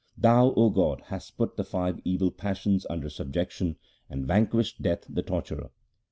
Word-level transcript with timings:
Thou, 0.17 0.51
O 0.57 0.71
God, 0.71 1.01
hast 1.09 1.37
put 1.37 1.57
the 1.57 1.63
five 1.63 1.99
evil 2.03 2.31
passions 2.31 2.87
under 2.89 3.07
sub 3.07 3.31
jection, 3.33 3.75
and 4.09 4.25
vanquished 4.25 4.81
Death 4.81 5.05
the 5.07 5.21
torturer. 5.21 5.69